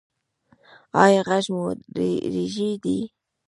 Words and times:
ایا 1.03 1.21
غږ 1.29 1.45
مو 1.53 1.63
ریږدي؟ 2.33 2.97